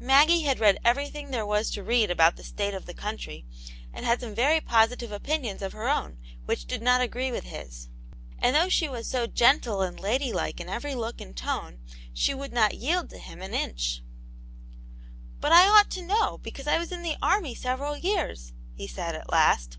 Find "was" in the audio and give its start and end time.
1.44-1.70, 8.88-9.06, 16.78-16.90